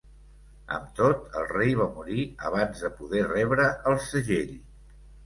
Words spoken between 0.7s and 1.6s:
Amb tot, el